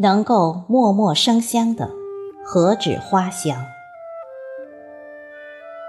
[0.00, 1.90] 能够默默生香的，
[2.44, 3.66] 何止花香？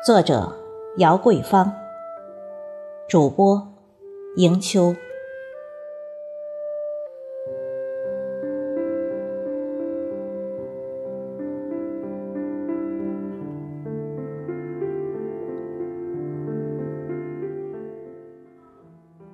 [0.04, 0.52] 作者：
[0.98, 1.72] 姚桂芳，
[3.08, 3.68] 主播：
[4.38, 4.96] 迎秋。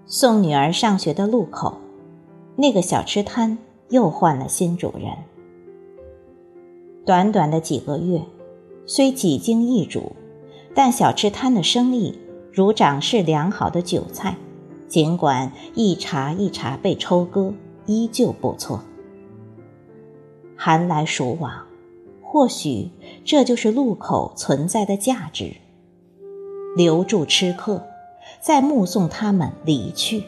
[0.05, 1.77] 送女儿上学的路口，
[2.57, 3.57] 那个小吃摊
[3.89, 5.11] 又换了新主人。
[7.05, 8.21] 短短的几个月，
[8.85, 10.15] 虽几经易主，
[10.73, 12.17] 但小吃摊的生意
[12.51, 14.35] 如长势良好的韭菜，
[14.87, 17.53] 尽管一茬一茬被抽割，
[17.85, 18.81] 依旧不错。
[20.55, 21.65] 寒来暑往，
[22.21, 22.89] 或许
[23.23, 25.55] 这就是路口存在的价值，
[26.75, 27.83] 留住吃客。
[28.41, 30.23] 在目送他们离去，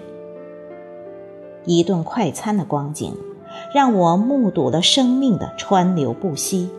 [1.66, 3.16] 一顿快餐的光景，
[3.73, 6.69] 让我目睹了生命的川流不息，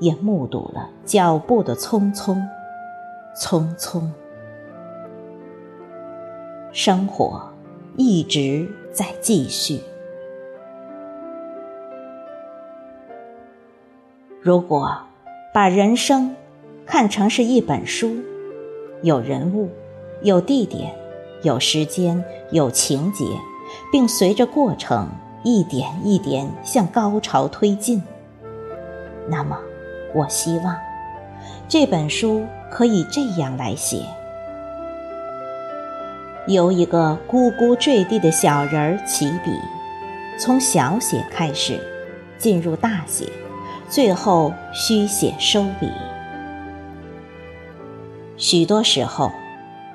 [0.00, 2.42] 也目睹了脚步的匆匆，
[3.36, 4.02] 匆匆。
[6.72, 7.42] 生活
[7.96, 9.80] 一直在继续。
[14.40, 14.98] 如果
[15.52, 16.34] 把人生
[16.84, 18.16] 看成是一本书，
[19.02, 19.68] 有人物。
[20.22, 20.94] 有地点，
[21.42, 23.26] 有时间，有情节，
[23.92, 25.06] 并随着过程
[25.44, 28.02] 一点一点向高潮推进。
[29.28, 29.56] 那么，
[30.12, 30.76] 我希望
[31.68, 34.04] 这本书可以这样来写：
[36.48, 39.52] 由一个咕咕坠地的小人儿起笔，
[40.38, 41.78] 从小写开始，
[42.38, 43.28] 进入大写，
[43.88, 45.88] 最后虚写收笔。
[48.36, 49.30] 许多时候。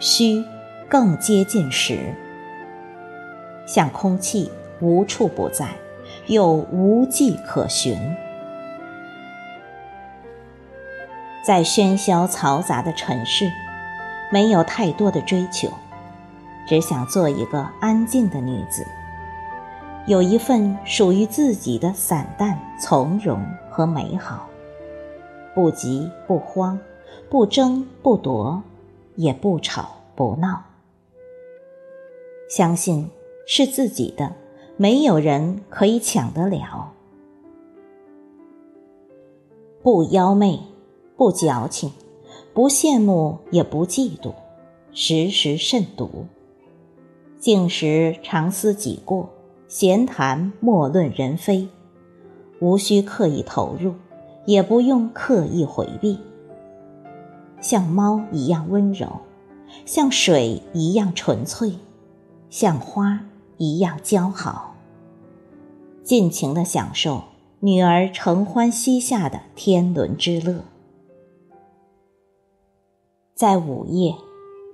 [0.01, 0.45] 虚，
[0.87, 2.15] 更接近实，
[3.65, 4.49] 像空气
[4.81, 5.69] 无处不在，
[6.27, 7.97] 又无迹可寻。
[11.45, 13.51] 在喧嚣嘈杂的尘世，
[14.31, 15.69] 没有太多的追求，
[16.67, 18.85] 只想做一个安静的女子，
[20.05, 24.47] 有一份属于自己的散淡、从容和美好，
[25.55, 26.79] 不急不慌，
[27.29, 28.61] 不争不夺。
[29.15, 30.63] 也不吵不闹，
[32.49, 33.11] 相信
[33.45, 34.33] 是自己的，
[34.81, 36.93] 没有人可以抢得了。
[39.83, 40.57] 不妖媚，
[41.17, 41.91] 不矫情，
[42.53, 44.31] 不羡慕也不嫉妒，
[44.93, 46.25] 时时慎独。
[47.39, 49.29] 静时常思己过，
[49.67, 51.67] 闲谈莫论人非，
[52.61, 53.95] 无需刻意投入，
[54.45, 56.17] 也不用刻意回避。
[57.59, 59.07] 像猫一样温柔，
[59.83, 61.73] 像水一样纯粹，
[62.49, 63.19] 像花
[63.59, 64.73] 一样姣好。
[66.03, 67.21] 尽情的享受
[67.59, 70.63] 女儿承欢膝下的天伦之乐。
[73.35, 74.15] 在午夜，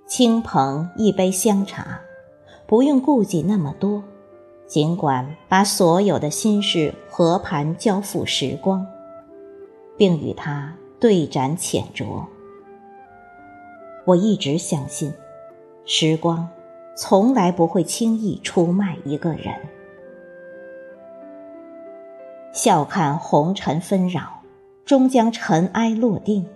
[0.07, 2.00] 轻捧一杯香茶，
[2.66, 4.01] 不用顾忌那么多，
[4.66, 8.85] 尽管把所有的心事和盘交付时光，
[9.97, 12.24] 并与他对盏浅酌。
[14.06, 15.12] 我一直相信，
[15.85, 16.47] 时光
[16.95, 19.53] 从来不会轻易出卖一个人。
[22.53, 24.41] 笑看红尘纷扰，
[24.85, 26.47] 终将尘埃落定，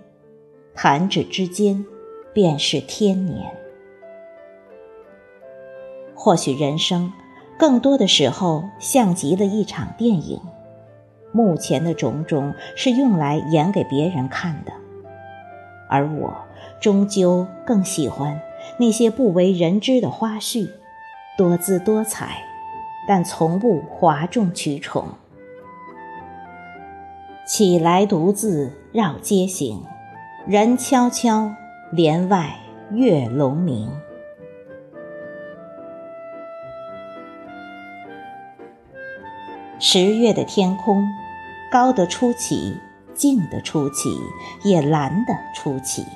[0.74, 1.84] 弹指之间，
[2.32, 3.54] 便是天年。
[6.14, 7.12] 或许人生，
[7.58, 10.40] 更多的时候像极了一场电影，
[11.32, 14.72] 目前的种种是用来演给别人看的。
[15.86, 16.32] 而我
[16.80, 18.40] 终究更喜欢
[18.78, 20.68] 那些不为人知的花絮，
[21.36, 22.44] 多姿多彩，
[23.06, 25.08] 但从不哗众取宠。
[27.46, 29.82] 起来独自绕街行，
[30.46, 31.50] 人悄悄，
[31.90, 32.56] 帘外
[32.92, 33.90] 月胧明。
[39.78, 41.08] 十月的天空，
[41.72, 42.76] 高得出奇。
[43.12, 44.08] 静的出奇，
[44.64, 46.06] 也蓝的出奇。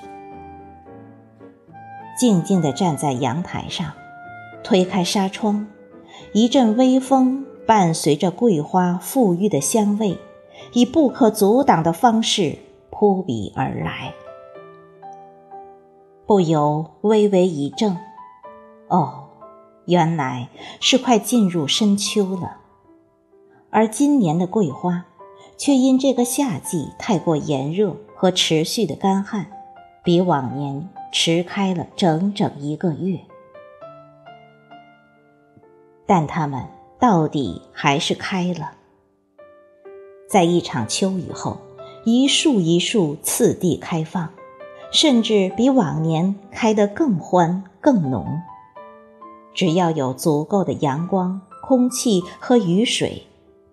[2.16, 3.92] 静静地站在阳台上，
[4.62, 5.66] 推开纱窗，
[6.32, 10.18] 一阵微风伴随着桂花馥郁的香味，
[10.72, 12.58] 以不可阻挡的方式
[12.90, 14.14] 扑鼻而来，
[16.26, 17.96] 不由微微一怔。
[18.88, 19.24] 哦，
[19.86, 20.48] 原来
[20.80, 22.58] 是快进入深秋了，
[23.70, 25.06] 而今年的桂花。
[25.56, 29.46] 却因这个夏季太过炎热和持续的干旱，
[30.02, 33.20] 比往年迟开了整整一个月。
[36.06, 36.66] 但它们
[36.98, 38.72] 到底还是开了，
[40.28, 41.58] 在一场秋雨后，
[42.04, 44.28] 一树一树次第开放，
[44.90, 48.26] 甚至比往年开得更欢更浓。
[49.54, 53.22] 只要有足够的阳光、空气和雨水，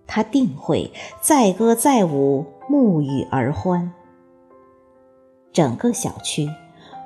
[0.06, 0.92] 它定会
[1.22, 3.92] 载歌载舞，沐浴而欢。
[5.52, 6.48] 整个小区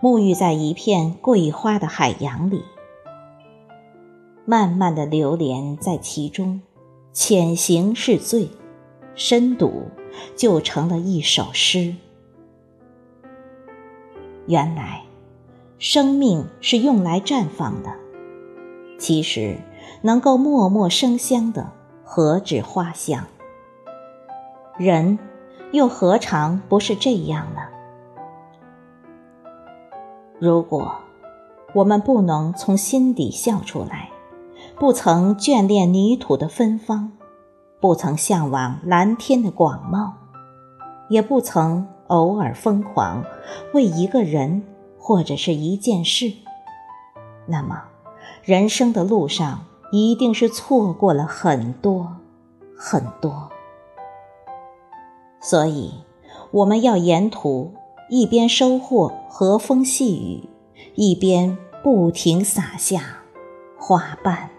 [0.01, 2.63] 沐浴在一片桂花的海洋里，
[4.45, 6.61] 慢慢的流连在其中，
[7.11, 8.49] 浅行是醉，
[9.15, 9.87] 深读
[10.35, 11.95] 就成了一首诗。
[14.47, 15.01] 原来，
[15.79, 17.95] 生命是用来绽放的。
[18.99, 19.57] 其实，
[20.03, 21.71] 能够默默生香的，
[22.03, 23.25] 何止花香？
[24.77, 25.17] 人
[25.71, 27.61] 又何尝不是这样呢？
[30.37, 30.95] 如果
[31.73, 34.09] 我们不能从心底笑出来，
[34.77, 37.13] 不曾眷恋泥土的芬芳，
[37.79, 40.11] 不曾向往蓝天的广袤，
[41.07, 43.23] 也不曾偶尔疯狂
[43.73, 44.63] 为一个人
[44.99, 46.33] 或者是一件事，
[47.45, 47.83] 那么
[48.43, 52.11] 人生的路上一定是错过了很多
[52.77, 53.49] 很多。
[55.39, 55.93] 所以，
[56.51, 57.71] 我们要沿途。
[58.09, 60.49] 一边收获和风细雨，
[60.95, 63.23] 一边不停洒下
[63.77, 64.54] 花瓣。